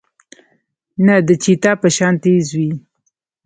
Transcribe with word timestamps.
نۀ 1.05 1.15
د 1.27 1.29
چيتا 1.43 1.71
پۀ 1.81 1.87
شان 1.97 2.13
تېز 2.23 2.45
وي 2.57 2.71